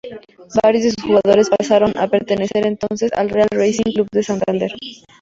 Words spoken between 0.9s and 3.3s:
sus jugadores pasaron a pertenecer entonces al